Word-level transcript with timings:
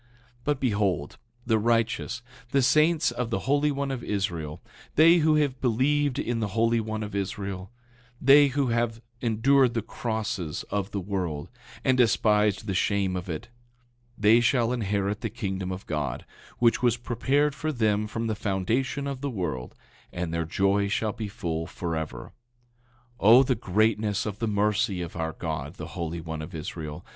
9:18 0.01 0.07
But, 0.45 0.59
behold, 0.59 1.17
the 1.45 1.59
righteous, 1.59 2.23
the 2.49 2.63
saints 2.63 3.11
of 3.11 3.29
the 3.29 3.41
Holy 3.41 3.69
One 3.69 3.91
of 3.91 4.03
Israel, 4.03 4.59
they 4.95 5.17
who 5.17 5.35
have 5.35 5.61
believed 5.61 6.17
in 6.17 6.39
the 6.39 6.57
Holy 6.57 6.79
One 6.79 7.03
of 7.03 7.13
Israel, 7.13 7.71
they 8.19 8.47
who 8.47 8.69
have 8.69 8.99
endured 9.21 9.75
the 9.75 9.83
crosses 9.83 10.63
of 10.71 10.89
the 10.89 10.99
world, 10.99 11.49
and 11.83 11.99
despised 11.99 12.65
the 12.65 12.73
shame 12.73 13.15
of 13.15 13.29
it, 13.29 13.49
they 14.17 14.39
shall 14.39 14.73
inherit 14.73 15.21
the 15.21 15.29
kingdom 15.29 15.71
of 15.71 15.85
God, 15.85 16.25
which 16.57 16.81
was 16.81 16.97
prepared 16.97 17.53
for 17.53 17.71
them 17.71 18.07
from 18.07 18.25
the 18.25 18.33
foundation 18.33 19.05
of 19.05 19.21
the 19.21 19.29
world, 19.29 19.75
and 20.11 20.33
their 20.33 20.45
joy 20.45 20.87
shall 20.87 21.13
be 21.13 21.27
full 21.27 21.67
forever. 21.67 22.33
9:19 23.19 23.19
O 23.19 23.43
the 23.43 23.53
greatness 23.53 24.25
of 24.25 24.39
the 24.39 24.47
mercy 24.47 25.03
of 25.03 25.15
our 25.15 25.33
God, 25.33 25.75
the 25.75 25.89
Holy 25.93 26.21
One 26.21 26.41
of 26.41 26.55
Israel! 26.55 27.05